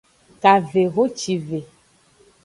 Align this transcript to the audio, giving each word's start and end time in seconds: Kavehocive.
Kavehocive. 0.41 1.59